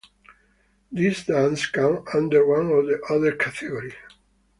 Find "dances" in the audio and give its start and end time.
1.27-1.67